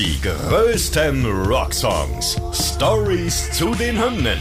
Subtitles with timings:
[0.00, 2.40] Die größten Rocksongs.
[2.54, 4.38] Stories zu den Hymnen.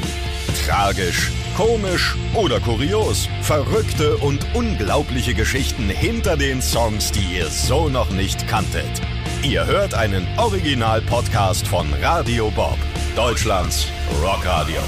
[0.65, 3.27] Tragisch, komisch oder kurios.
[3.41, 9.01] Verrückte und unglaubliche Geschichten hinter den Songs, die ihr so noch nicht kanntet.
[9.43, 12.77] Ihr hört einen Original-Podcast von Radio Bob,
[13.17, 13.85] Deutschlands
[14.23, 14.79] Rockradio.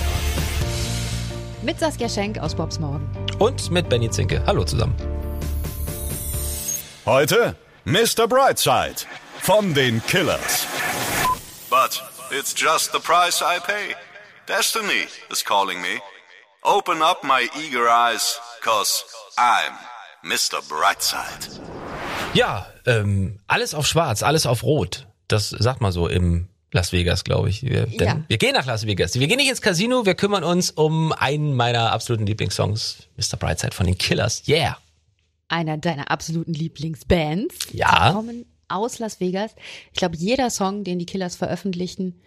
[1.63, 3.05] Mit Saskia Schenk aus Bobs Morgen.
[3.39, 4.41] Und mit Benny Zinke.
[4.47, 4.95] Hallo zusammen.
[7.05, 8.25] Heute Mr.
[8.25, 9.05] Brightside
[9.42, 10.68] von den Killers.
[11.70, 12.02] But
[12.32, 13.95] it's just the price I pay.
[14.48, 15.99] Destiny is calling me.
[16.63, 19.04] Open up my eager eyes, cause
[19.38, 19.73] I'm
[20.23, 20.62] Mr.
[20.68, 21.59] Brightside.
[22.34, 25.08] Ja, ähm, alles auf schwarz, alles auf rot.
[25.27, 27.63] Das sagt man so im Las Vegas, glaube ich.
[27.63, 28.23] Wir, denn Ja.
[28.27, 29.16] wir gehen nach Las Vegas.
[29.16, 33.38] Wir gehen nicht ins Casino, wir kümmern uns um einen meiner absoluten Lieblingssongs, Mr.
[33.38, 34.44] Brightside von den Killers.
[34.48, 34.77] Yeah.
[35.49, 37.55] Einer deiner absoluten Lieblingsbands.
[37.73, 38.10] Ja.
[38.10, 39.55] Die kommen aus Las Vegas.
[39.91, 42.20] Ich glaube, jeder Song, den die Killers veröffentlichen,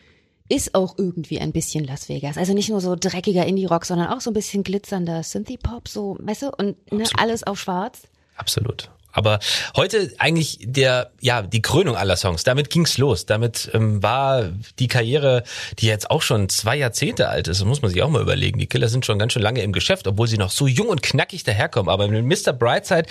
[0.49, 2.37] ist auch irgendwie ein bisschen Las Vegas.
[2.37, 6.43] Also nicht nur so dreckiger Indie-Rock, sondern auch so ein bisschen glitzernder Synthie-Pop, so, weißt
[6.43, 8.03] du, und ne, alles auf schwarz.
[8.37, 8.91] Absolut.
[9.15, 9.39] Aber
[9.77, 12.45] heute eigentlich der, ja, die Krönung aller Songs.
[12.45, 13.27] Damit ging's los.
[13.27, 15.45] Damit ähm, war die Karriere,
[15.79, 18.59] die jetzt auch schon zwei Jahrzehnte alt ist, muss man sich auch mal überlegen.
[18.59, 21.03] Die Killer sind schon ganz schön lange im Geschäft, obwohl sie noch so jung und
[21.03, 21.89] knackig daherkommen.
[21.89, 22.53] Aber mit Mr.
[22.53, 23.07] Brightside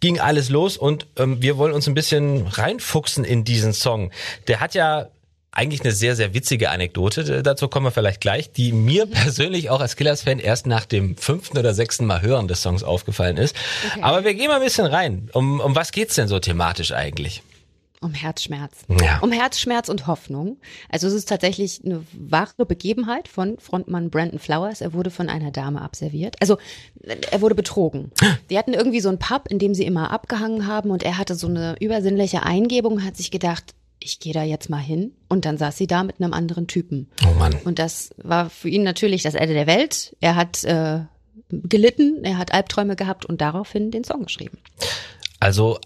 [0.00, 4.12] ging alles los und ähm, wir wollen uns ein bisschen reinfuchsen in diesen Song.
[4.48, 5.08] Der hat ja
[5.56, 7.42] eigentlich eine sehr, sehr witzige Anekdote.
[7.42, 11.56] Dazu kommen wir vielleicht gleich, die mir persönlich auch als Killers-Fan erst nach dem fünften
[11.56, 13.56] oder sechsten Mal hören des Songs aufgefallen ist.
[13.90, 14.02] Okay.
[14.02, 15.30] Aber wir gehen mal ein bisschen rein.
[15.32, 17.42] Um, um was geht's denn so thematisch eigentlich?
[18.02, 18.84] Um Herzschmerz.
[19.00, 19.20] Ja.
[19.20, 20.58] Um Herzschmerz und Hoffnung.
[20.90, 24.82] Also es ist tatsächlich eine wahre Begebenheit von Frontmann Brandon Flowers.
[24.82, 26.36] Er wurde von einer Dame abserviert.
[26.40, 26.58] Also
[27.30, 28.12] er wurde betrogen.
[28.50, 31.34] Die hatten irgendwie so einen Pub, in dem sie immer abgehangen haben und er hatte
[31.34, 33.74] so eine übersinnliche Eingebung, hat sich gedacht,
[34.06, 35.12] ich gehe da jetzt mal hin.
[35.28, 37.10] Und dann saß sie da mit einem anderen Typen.
[37.26, 37.54] Oh Mann.
[37.64, 40.16] Und das war für ihn natürlich das Ende der Welt.
[40.20, 41.00] Er hat äh,
[41.50, 44.58] gelitten, er hat Albträume gehabt und daraufhin den Song geschrieben.
[45.40, 45.78] Also,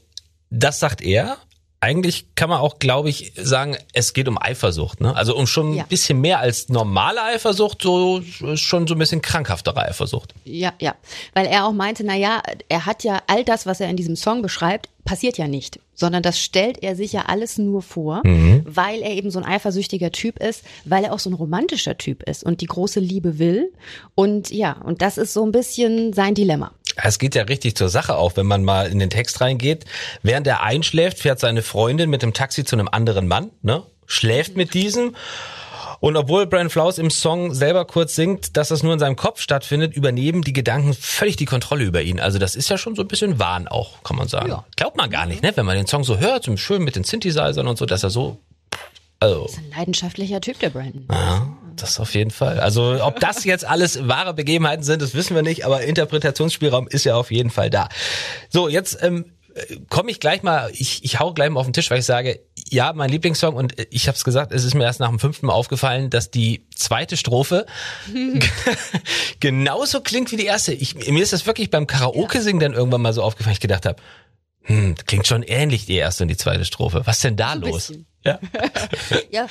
[0.51, 1.39] das sagt er.
[1.83, 5.01] Eigentlich kann man auch, glaube ich, sagen, es geht um Eifersucht.
[5.01, 5.17] Ne?
[5.17, 5.85] Also um schon Ja.
[5.85, 8.21] ein bisschen mehr als normale Eifersucht, so
[8.57, 10.35] schon so ein bisschen krankhaftere Eifersucht.
[10.45, 10.95] Ja, ja.
[11.33, 14.15] Weil er auch meinte, na ja, er hat ja all das, was er in diesem
[14.15, 15.81] Song beschreibt, passiert ja nicht.
[15.95, 18.23] Sondern das stellt er sich ja alles nur vor,
[18.65, 22.23] weil er eben so ein eifersüchtiger Typ ist, weil er auch so ein romantischer Typ
[22.23, 23.73] ist und die große Liebe will.
[24.15, 26.73] Und ja, und das ist so ein bisschen sein Dilemma.
[26.97, 29.85] Es geht ja richtig zur Sache auch, wenn man mal in den Text reingeht.
[30.23, 33.83] Während er einschläft, fährt seine Freundin mit dem Taxi zu einem anderen Mann, ne?
[34.07, 35.15] schläft mit diesem.
[36.01, 39.41] Und obwohl Brian Flaus im Song selber kurz singt, dass das nur in seinem Kopf
[39.41, 42.19] stattfindet, übernehmen die Gedanken völlig die Kontrolle über ihn.
[42.21, 44.49] Also das ist ja schon so ein bisschen Wahn auch, kann man sagen.
[44.49, 44.65] Ja.
[44.77, 45.53] Glaubt man gar nicht, ne?
[45.55, 48.11] wenn man den Song so hört, so schön mit den Synthesizern und so, dass er
[48.11, 48.39] so...
[49.23, 51.07] Also, Das ist ein leidenschaftlicher Typ, der Brandon.
[51.11, 51.47] ja,
[51.77, 52.59] das auf jeden Fall.
[52.59, 57.05] Also ob das jetzt alles wahre Begebenheiten sind, das wissen wir nicht, aber Interpretationsspielraum ist
[57.05, 57.91] ja auf jeden Fall da.
[58.49, 59.27] So, jetzt ähm,
[59.89, 62.41] komme ich gleich mal, ich, ich hau gleich mal auf den Tisch, weil ich sage,
[62.69, 65.47] ja, mein Lieblingssong und ich habe es gesagt, es ist mir erst nach dem fünften
[65.47, 67.67] Mal aufgefallen, dass die zweite Strophe
[69.41, 70.73] genauso klingt wie die erste.
[70.73, 74.01] Ich, mir ist das wirklich beim Karaoke-Singen dann irgendwann mal so aufgefallen, ich gedacht habe,
[74.63, 77.03] hm, klingt schon ähnlich die erste und die zweite Strophe.
[77.05, 77.93] Was denn da ein los?
[78.25, 78.39] Ja.
[79.31, 79.47] Ja,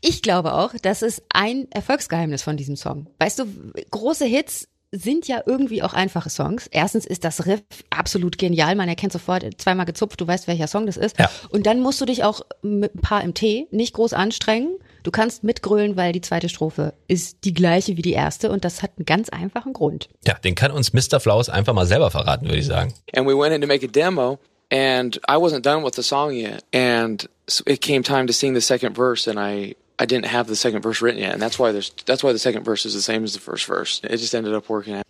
[0.00, 3.08] ich glaube auch, das ist ein Erfolgsgeheimnis von diesem Song.
[3.18, 3.46] Weißt du,
[3.90, 6.66] große Hits sind ja irgendwie auch einfache Songs.
[6.70, 8.74] Erstens ist das Riff absolut genial.
[8.76, 11.18] Man erkennt sofort, zweimal gezupft, du weißt, welcher Song das ist.
[11.18, 11.30] Ja.
[11.48, 14.76] Und dann musst du dich auch mit ein paar im Tee nicht groß anstrengen.
[15.02, 18.82] Du kannst mitgrölen, weil die zweite Strophe ist die gleiche wie die erste und das
[18.82, 20.08] hat einen ganz einfachen Grund.
[20.26, 21.18] Ja, den kann uns Mr.
[21.18, 22.94] Flaus einfach mal selber verraten, würde ich sagen.
[23.16, 24.38] and we went in to make a demo
[24.70, 27.28] and i wasn't done with the song yet and
[27.66, 30.82] it came time to sing the second verse and i i didn't have the second
[30.82, 33.24] verse written yet and that's why there's that's why the second verse is the same
[33.24, 35.04] as the first verse it just ended up working out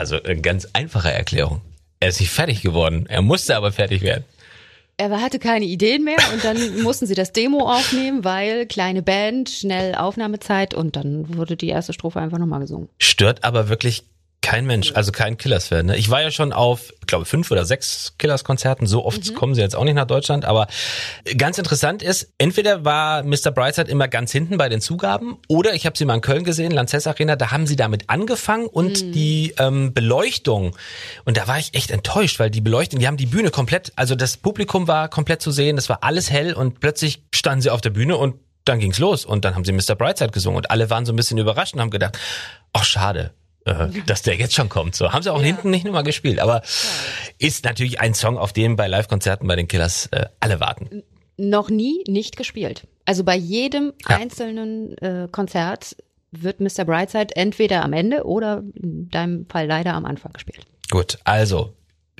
[0.00, 1.60] Also eine ganz einfache Erklärung.
[2.00, 3.04] Er ist nicht fertig geworden.
[3.06, 4.24] Er musste aber fertig werden.
[4.96, 9.50] Er hatte keine Ideen mehr und dann mussten sie das Demo aufnehmen, weil kleine Band,
[9.50, 12.88] schnell Aufnahmezeit und dann wurde die erste Strophe einfach nochmal gesungen.
[12.98, 14.04] Stört aber wirklich
[14.42, 15.86] kein Mensch, also kein Killers-Fan.
[15.86, 15.96] Ne?
[15.96, 18.86] Ich war ja schon auf, ich glaube, fünf oder sechs Killers-Konzerten.
[18.86, 20.44] So oft kommen sie jetzt auch nicht nach Deutschland.
[20.44, 20.66] Aber
[21.36, 23.50] ganz interessant ist, entweder war Mr.
[23.52, 26.72] Brightside immer ganz hinten bei den Zugaben oder ich habe sie mal in Köln gesehen,
[26.72, 30.74] Lanxess Arena, da haben sie damit angefangen und die ähm, Beleuchtung.
[31.24, 34.14] Und da war ich echt enttäuscht, weil die Beleuchtung, die haben die Bühne komplett, also
[34.14, 37.82] das Publikum war komplett zu sehen, es war alles hell und plötzlich standen sie auf
[37.82, 39.94] der Bühne und dann ging's los und dann haben sie Mr.
[39.96, 42.18] Brightside gesungen und alle waren so ein bisschen überrascht und haben gedacht,
[42.72, 43.32] ach schade,
[43.64, 44.94] dass der jetzt schon kommt.
[44.94, 46.62] So haben sie auch hinten nicht nur mal gespielt, aber
[47.38, 51.02] ist natürlich ein Song, auf den bei Live-Konzerten bei den Killers äh, alle warten.
[51.36, 52.86] noch nie nicht gespielt.
[53.04, 54.16] Also bei jedem ja.
[54.16, 55.96] einzelnen äh, Konzert
[56.32, 56.84] wird Mr.
[56.84, 60.66] Brightside entweder am Ende oder in deinem Fall leider am Anfang gespielt.
[60.90, 61.74] Gut, also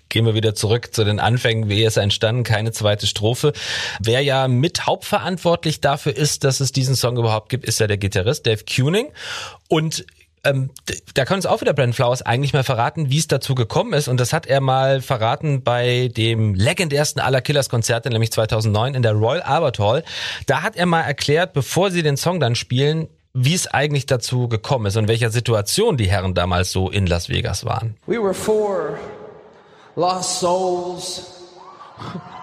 [0.09, 3.53] gehen wir wieder zurück zu den Anfängen, wie er entstanden, keine zweite Strophe.
[4.01, 7.97] Wer ja mit hauptverantwortlich dafür ist, dass es diesen Song überhaupt gibt, ist ja der
[7.97, 9.13] Gitarrist Dave Kuning.
[9.69, 10.05] Und
[10.45, 10.71] ähm,
[11.15, 14.09] da kann uns auch wieder Brandon Flowers eigentlich mal verraten, wie es dazu gekommen ist.
[14.09, 19.13] Und das hat er mal verraten bei dem legendärsten aller Killers-Konzerte, nämlich 2009 in der
[19.13, 20.05] Royal Albert Hall.
[20.47, 24.49] Da hat er mal erklärt, bevor sie den Song dann spielen, wie es eigentlich dazu
[24.49, 27.97] gekommen ist und welcher Situation die Herren damals so in Las Vegas waren.
[28.07, 28.99] We were four
[29.95, 31.23] lost souls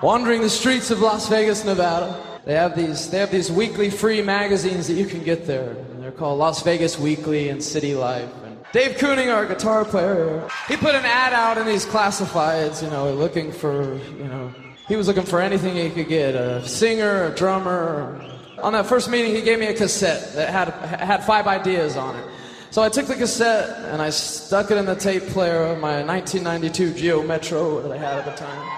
[0.02, 2.18] wandering the streets of Las Vegas, Nevada.
[2.46, 5.76] They have these they have these weekly free magazines that you can get there.
[6.07, 8.31] They're called Las Vegas Weekly and City Life.
[8.45, 12.89] And Dave Kooning, our guitar player, he put an ad out in these classifieds, you
[12.89, 14.54] know, looking for, you know,
[14.88, 18.25] he was looking for anything he could get, a singer, a drummer,
[18.59, 22.15] on that first meeting, he gave me a cassette that had, had five ideas on
[22.15, 22.25] it.
[22.71, 26.03] So I took the cassette and I stuck it in the tape player of my
[26.03, 28.69] 1992 Geo Metro that I had at the time.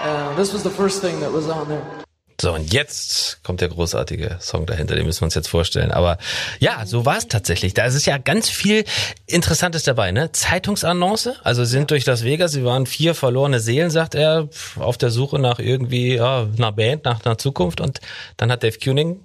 [0.00, 2.07] And this was the first thing that was on there.
[2.40, 5.90] So, und jetzt kommt der großartige Song dahinter, den müssen wir uns jetzt vorstellen.
[5.90, 6.18] Aber
[6.60, 7.74] ja, so war es tatsächlich.
[7.74, 8.84] Da ist ja ganz viel
[9.26, 10.30] Interessantes dabei, ne?
[10.30, 15.10] Zeitungsannonce, also sind durch das Vegas, sie waren vier verlorene Seelen, sagt er, auf der
[15.10, 17.80] Suche nach irgendwie, ja, einer Band, nach einer Zukunft.
[17.80, 17.98] Und
[18.36, 19.20] dann hat Dave Kuning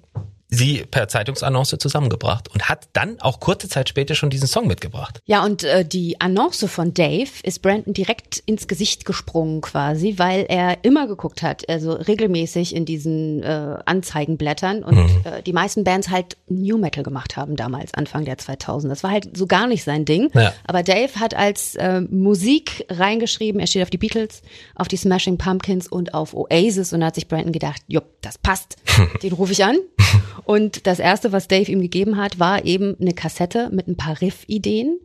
[0.54, 5.20] sie per Zeitungsannonce zusammengebracht und hat dann auch kurze Zeit später schon diesen Song mitgebracht.
[5.26, 10.46] Ja, und äh, die Annonce von Dave ist Brandon direkt ins Gesicht gesprungen quasi, weil
[10.48, 15.20] er immer geguckt hat, also regelmäßig in diesen äh, Anzeigenblättern und mhm.
[15.24, 18.90] äh, die meisten Bands halt New Metal gemacht haben damals, Anfang der 2000.
[18.90, 20.30] Das war halt so gar nicht sein Ding.
[20.34, 20.52] Ja.
[20.66, 24.42] Aber Dave hat als äh, Musik reingeschrieben, er steht auf die Beatles,
[24.74, 28.38] auf die Smashing Pumpkins und auf Oasis und da hat sich Brandon gedacht, jupp, das
[28.38, 28.76] passt,
[29.22, 29.76] den rufe ich an.
[30.44, 34.20] Und das erste, was Dave ihm gegeben hat, war eben eine Kassette mit ein paar
[34.20, 35.00] Riff-Ideen.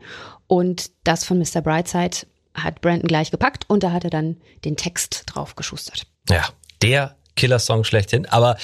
[0.48, 1.62] Und das von Mr.
[1.62, 6.08] Brightside hat Brandon gleich gepackt und da hat er dann den Text drauf geschustert.
[6.30, 6.50] Ja,
[6.82, 8.26] der Killer-Song schlechthin.
[8.26, 8.58] Aber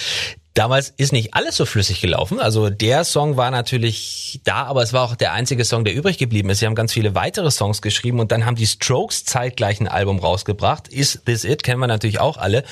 [0.56, 2.40] Damals ist nicht alles so flüssig gelaufen.
[2.40, 6.18] Also der Song war natürlich da, aber es war auch der einzige Song, der übrig
[6.18, 6.60] geblieben ist.
[6.60, 10.18] Sie haben ganz viele weitere Songs geschrieben und dann haben die Strokes zeitgleich ein Album
[10.18, 10.88] rausgebracht.
[10.88, 12.64] Is This It kennen wir natürlich auch alle.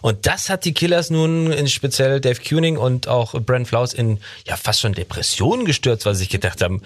[0.00, 4.18] Und das hat die Killers nun in speziell Dave Kuning und auch Brent Flaus in
[4.46, 6.80] ja fast schon Depressionen gestürzt, weil sie sich gedacht haben,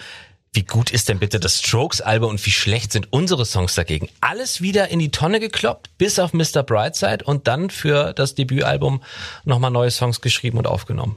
[0.53, 4.09] wie gut ist denn bitte das Strokes-Album und wie schlecht sind unsere Songs dagegen?
[4.21, 6.65] Alles wieder in die Tonne gekloppt, bis auf Mr.
[6.65, 9.03] Brightside und dann für das Debütalbum
[9.45, 11.17] nochmal neue Songs geschrieben und aufgenommen.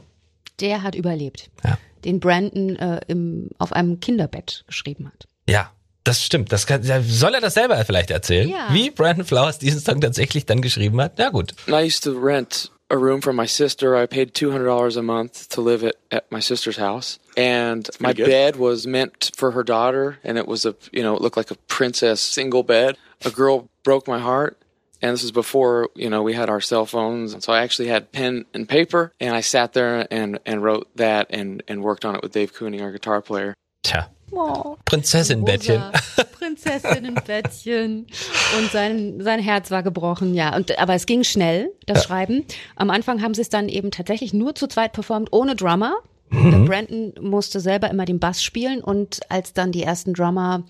[0.59, 1.50] Der hat überlebt.
[1.63, 1.80] Ja.
[2.06, 5.27] Den Brandon äh, im, auf einem Kinderbett geschrieben hat.
[5.50, 5.71] Ja,
[6.03, 6.51] das stimmt.
[6.51, 8.50] Das kann, soll er das selber vielleicht erzählen?
[8.50, 8.68] Ja.
[8.71, 11.13] Wie Brandon Flowers diesen Song tatsächlich dann geschrieben hat?
[11.18, 11.56] Na gut.
[11.68, 13.95] I used to rent a room from my sister.
[13.95, 17.18] I paid $200 a month to live at, at my sister's house.
[17.36, 18.28] And my good.
[18.28, 20.19] bed was meant for her daughter.
[20.24, 22.95] And it was a, you know, it looked like a princess single bed.
[23.25, 24.60] A girl broke my heart.
[25.01, 27.34] And this was before, you know, we had our cell phones.
[27.34, 30.88] And so I actually had pen and paper and I sat there and, and wrote
[30.95, 33.56] that and, and worked on it with Dave Cooney, our guitar player.
[33.84, 35.81] Tja, Oh, Prinzessinbettchen.
[36.39, 38.07] Prinzessinnenbettchen.
[38.57, 40.56] Und sein, sein Herz war gebrochen, ja.
[40.56, 42.03] Und, aber es ging schnell, das ja.
[42.03, 42.45] Schreiben.
[42.75, 45.95] Am Anfang haben sie es dann eben tatsächlich nur zu zweit performt, ohne Drummer.
[46.30, 46.66] Mhm.
[46.66, 50.63] Brandon musste selber immer den Bass spielen und als dann die ersten Drummer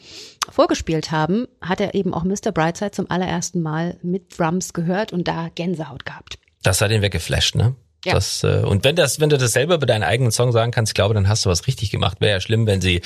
[0.50, 2.51] vorgespielt haben, hat er eben auch Mr.
[2.53, 6.38] Brightside zum allerersten Mal mit Drums gehört und da Gänsehaut gehabt.
[6.63, 7.75] Das hat ihn weggeflasht, ne?
[8.05, 8.13] Ja.
[8.13, 10.91] Das, äh, und wenn das, wenn du das selber bei deinen eigenen Song sagen kannst,
[10.91, 12.17] ich glaube, dann hast du was richtig gemacht.
[12.19, 13.01] Wäre ja schlimm, wenn sie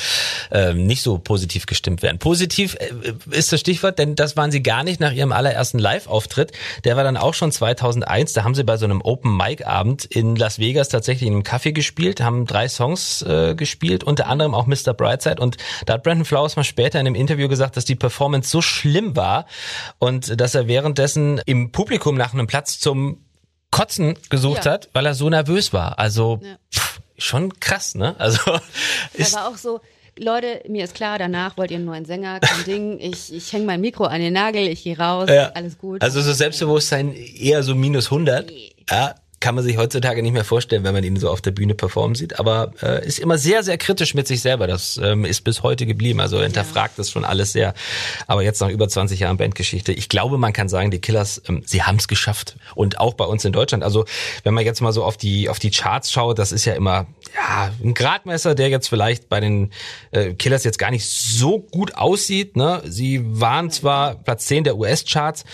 [0.52, 2.18] äh, nicht so positiv gestimmt wären.
[2.18, 6.52] Positiv äh, ist das Stichwort, denn das waren sie gar nicht nach ihrem allerersten Live-Auftritt.
[6.84, 8.34] Der war dann auch schon 2001.
[8.34, 12.22] Da haben sie bei so einem Open-Mic-Abend in Las Vegas tatsächlich in einem Café gespielt,
[12.22, 14.94] haben drei Songs äh, gespielt, unter anderem auch Mr.
[14.96, 15.42] Brightside.
[15.42, 18.62] Und da hat Brandon Flowers mal später in einem Interview gesagt, dass die Performance so
[18.62, 19.46] schlimm war
[20.00, 23.27] und dass er währenddessen im Publikum nach einem Platz zum
[23.72, 24.72] Kotzen gesucht ja.
[24.72, 26.00] hat, weil er so nervös war.
[26.00, 26.56] Also ja.
[26.74, 28.16] pff, schon krass, ne?
[28.18, 28.40] Also
[29.14, 29.82] ist aber auch so.
[30.20, 33.00] Leute, mir ist klar, danach wollt ihr einen neuen Sänger, kein Ding.
[33.00, 35.52] Ich, ich hänge mein Mikro an den Nagel, ich gehe raus, ja.
[35.54, 36.02] alles gut.
[36.02, 38.52] Also so Selbstbewusstsein eher so minus 100.
[38.90, 39.14] Ja,
[39.48, 42.16] kann man sich heutzutage nicht mehr vorstellen, wenn man ihn so auf der Bühne performen
[42.16, 42.38] sieht.
[42.38, 44.68] Aber äh, ist immer sehr, sehr kritisch mit sich selber.
[44.68, 46.20] Das ähm, ist bis heute geblieben.
[46.20, 47.02] Also hinterfragt ja.
[47.02, 47.74] das schon alles sehr.
[48.28, 51.64] Aber jetzt nach über 20 Jahren Bandgeschichte, ich glaube, man kann sagen, die Killers, ähm,
[51.66, 52.58] sie haben es geschafft.
[52.76, 53.86] Und auch bei uns in Deutschland.
[53.86, 54.04] Also
[54.44, 57.08] wenn man jetzt mal so auf die auf die Charts schaut, das ist ja immer
[57.34, 59.72] ja ein Gradmesser, der jetzt vielleicht bei den
[60.12, 62.58] äh, Killers jetzt gar nicht so gut aussieht.
[62.58, 62.82] Ne?
[62.86, 65.46] Sie waren zwar Platz 10 der US-Charts.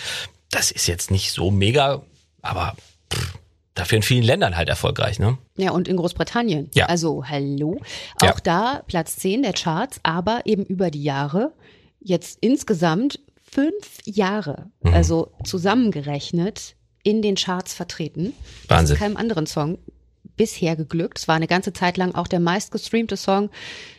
[0.50, 2.02] Das ist jetzt nicht so mega
[2.42, 2.74] aber
[3.12, 3.38] pff,
[3.74, 5.38] dafür in vielen Ländern halt erfolgreich, ne?
[5.56, 6.70] Ja, und in Großbritannien.
[6.74, 6.86] Ja.
[6.86, 7.80] Also, hallo.
[8.22, 8.32] Ja.
[8.32, 11.52] Auch da Platz 10 der Charts, aber eben über die Jahre.
[12.00, 14.94] Jetzt insgesamt fünf Jahre, Mhm.
[14.94, 18.32] also zusammengerechnet, in den Charts vertreten.
[18.68, 18.94] Das Wahnsinn.
[18.94, 19.78] ist keinem anderen Song
[20.36, 21.18] bisher geglückt.
[21.18, 23.50] Es war eine ganze Zeit lang auch der meistgestreamte Song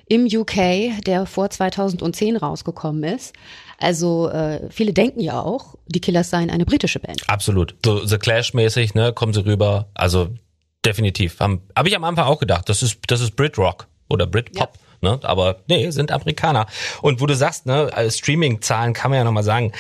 [0.07, 3.33] im UK, der vor 2010 rausgekommen ist.
[3.77, 7.21] Also äh, viele denken ja auch, die Killers seien eine britische Band.
[7.27, 7.75] Absolut.
[7.83, 9.89] So The Clash-mäßig, ne, kommen sie rüber.
[9.93, 10.29] Also
[10.85, 11.39] definitiv.
[11.39, 14.77] Habe hab ich am Anfang auch gedacht, das ist, das ist Brit-Rock oder Brit-Pop.
[15.01, 15.19] Ne?
[15.23, 16.67] Aber nee, sind Amerikaner.
[17.01, 19.71] Und wo du sagst, ne, äh, Streaming-Zahlen kann man ja nochmal sagen,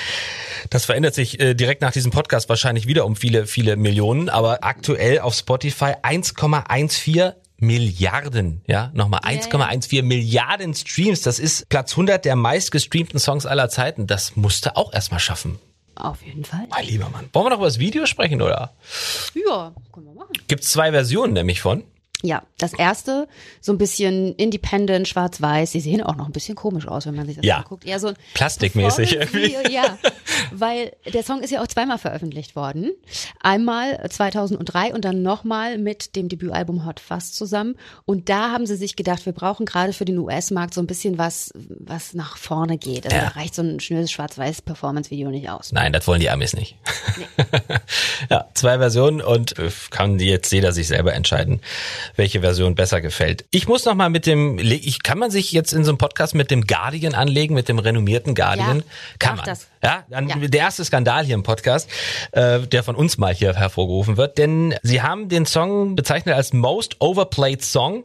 [0.69, 4.29] das verändert sich äh, direkt nach diesem Podcast wahrscheinlich wieder um viele, viele Millionen.
[4.29, 11.21] Aber aktuell auf Spotify 1,14 Milliarden, ja, nochmal 1,14 Milliarden Streams.
[11.21, 14.07] Das ist Platz 100 der meistgestreamten Songs aller Zeiten.
[14.07, 15.57] Das musste auch erstmal schaffen.
[15.95, 16.67] Auf jeden Fall.
[16.69, 17.29] Mein lieber Mann.
[17.31, 18.73] Wollen wir noch über das Video sprechen, oder?
[19.33, 20.33] Ja, können wir machen.
[20.47, 21.83] Gibt's zwei Versionen nämlich von.
[22.25, 23.27] Ja, das erste,
[23.61, 25.71] so ein bisschen independent, schwarz-weiß.
[25.71, 27.57] Die sehen auch noch ein bisschen komisch aus, wenn man sich das Ja.
[27.57, 27.85] anguckt.
[27.85, 29.55] Eher so Plastikmäßig irgendwie.
[29.69, 29.97] Ja,
[30.51, 32.91] weil der Song ist ja auch zweimal veröffentlicht worden.
[33.41, 37.75] Einmal 2003 und dann nochmal mit dem Debütalbum Hot Fuzz zusammen.
[38.05, 41.17] Und da haben sie sich gedacht, wir brauchen gerade für den US-Markt so ein bisschen
[41.17, 43.05] was, was nach vorne geht.
[43.05, 43.23] Also Ja.
[43.25, 45.71] da reicht so ein schnödes schwarz-weiß Performance-Video nicht aus.
[45.71, 46.75] Nein, das wollen die Amis nicht.
[48.29, 51.61] ja, zwei Versionen und äh, kann jetzt jeder sich selber entscheiden,
[52.15, 53.45] welche Version besser gefällt.
[53.51, 56.35] Ich muss noch mal mit dem, ich kann man sich jetzt in so einem Podcast
[56.35, 58.77] mit dem Guardian anlegen, mit dem renommierten Guardian?
[58.79, 58.83] Ja,
[59.19, 59.45] kann man.
[59.45, 59.67] das.
[59.83, 60.35] Ja, dann Ja.
[60.37, 61.89] der erste Skandal hier im Podcast,
[62.31, 66.53] äh, der von uns mal hier hervorgerufen wird, denn sie haben den Song bezeichnet als
[66.53, 68.03] Most Overplayed Song.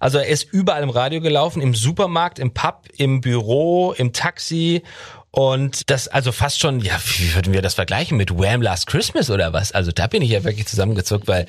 [0.00, 4.82] Also er ist überall im Radio gelaufen, im Supermarkt, im Pub, im Büro, im Taxi
[5.30, 9.30] und das also fast schon, ja, wie würden wir das vergleichen mit Wham Last Christmas
[9.30, 9.72] oder was?
[9.72, 11.46] Also da bin ich ja wirklich zusammengezuckt, weil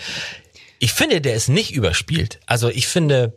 [0.80, 2.40] ich finde, der ist nicht überspielt.
[2.46, 3.34] Also ich finde,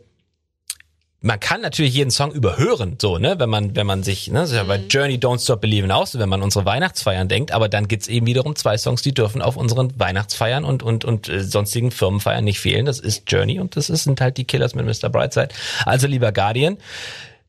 [1.19, 4.49] man kann natürlich jeden Song überhören, so, ne, wenn man, wenn man sich, ne, das
[4.49, 7.69] ist ja bei Journey Don't Stop Believin' auch so, wenn man unsere Weihnachtsfeiern denkt, aber
[7.69, 11.41] dann gibt's eben wiederum zwei Songs, die dürfen auf unseren Weihnachtsfeiern und, und, und äh,
[11.41, 12.85] sonstigen Firmenfeiern nicht fehlen.
[12.85, 15.09] Das ist Journey und das ist, sind halt die Killers mit Mr.
[15.09, 15.49] Brightside.
[15.85, 16.77] Also lieber Guardian,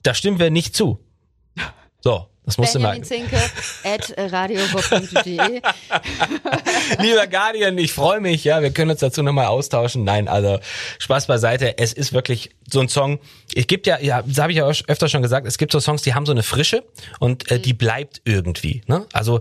[0.04, 1.00] da stimmen wir nicht zu.
[2.00, 2.78] So, das musst du.
[2.78, 3.38] Benjamin Zinke
[3.84, 5.62] at radiobob.de.
[7.00, 10.04] Lieber Guardian, ich freue mich, ja, wir können uns dazu nochmal austauschen.
[10.04, 10.58] Nein, also
[10.98, 11.78] Spaß beiseite.
[11.78, 13.18] Es ist wirklich so ein Song.
[13.54, 15.80] Es gibt ja, ja, das habe ich ja auch öfter schon gesagt, es gibt so
[15.80, 16.84] Songs, die haben so eine Frische
[17.18, 18.82] und äh, die bleibt irgendwie.
[18.86, 19.06] Ne?
[19.12, 19.40] Also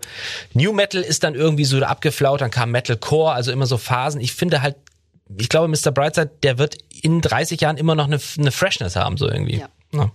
[0.53, 4.21] New Metal ist dann irgendwie so abgeflaut, dann kam Metalcore, also immer so Phasen.
[4.21, 4.77] Ich finde halt,
[5.37, 5.91] ich glaube, Mr.
[5.91, 9.57] Brightside, der wird in 30 Jahren immer noch eine, eine Freshness haben, so irgendwie.
[9.57, 9.69] Ja.
[9.93, 10.11] Ja.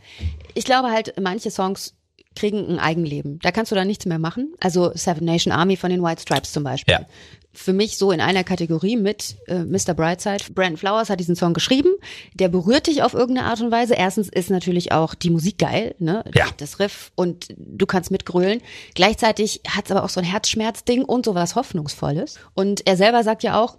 [0.54, 1.94] Ich glaube halt, manche Songs
[2.38, 3.38] kriegen ein Eigenleben.
[3.42, 4.54] Da kannst du dann nichts mehr machen.
[4.60, 6.94] Also Seven Nation Army von den White Stripes zum Beispiel.
[6.94, 7.06] Ja.
[7.52, 9.94] Für mich so in einer Kategorie mit äh, Mr.
[9.94, 10.44] Brightside.
[10.54, 11.90] Brandon Flowers hat diesen Song geschrieben.
[12.34, 13.94] Der berührt dich auf irgendeine Art und Weise.
[13.94, 16.24] Erstens ist natürlich auch die Musik geil, ne?
[16.34, 16.46] Ja.
[16.58, 18.60] Das Riff und du kannst mitgrölen.
[18.94, 22.38] Gleichzeitig hat es aber auch so ein Herzschmerzding und so was Hoffnungsvolles.
[22.54, 23.76] Und er selber sagt ja auch,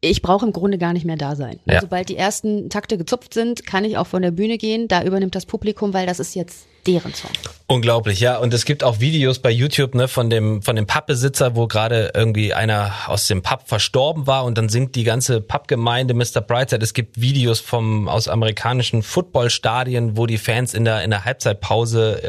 [0.00, 1.60] ich brauche im Grunde gar nicht mehr da sein.
[1.66, 1.80] Ja.
[1.80, 4.88] Sobald die ersten Takte gezupft sind, kann ich auch von der Bühne gehen.
[4.88, 7.30] Da übernimmt das Publikum, weil das ist jetzt deren Song.
[7.66, 8.38] Unglaublich, ja.
[8.38, 12.12] Und es gibt auch Videos bei YouTube ne, von dem von dem Pubbesitzer, wo gerade
[12.14, 16.40] irgendwie einer aus dem Pub verstorben war und dann singt die ganze Pubgemeinde Mr.
[16.40, 16.82] Brightside.
[16.82, 22.22] Es gibt Videos vom aus amerikanischen Footballstadien, wo die Fans in der in der Halbzeitpause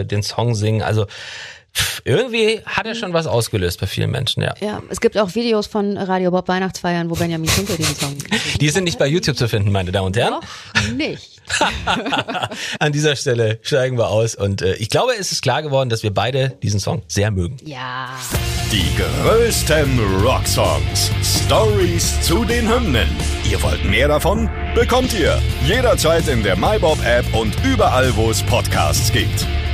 [0.00, 0.80] äh, den Song singen.
[0.80, 1.06] Also
[2.04, 4.54] irgendwie hat er schon was ausgelöst bei vielen Menschen, ja.
[4.60, 8.16] Ja, es gibt auch Videos von Radio Bob Weihnachtsfeiern, wo Benjamin Zinke diesen Song
[8.60, 10.34] Die sind nicht bei YouTube zu finden, meine Damen und Herren.
[10.34, 11.42] Noch nicht.
[12.78, 16.02] An dieser Stelle steigen wir aus und äh, ich glaube, es ist klar geworden, dass
[16.02, 17.56] wir beide diesen Song sehr mögen.
[17.64, 18.10] Ja.
[18.70, 21.10] Die größten Rocksongs.
[21.22, 23.08] Stories zu den Hymnen.
[23.50, 24.50] Ihr wollt mehr davon?
[24.74, 29.46] Bekommt ihr jederzeit in der MyBob App und überall, wo es Podcasts gibt.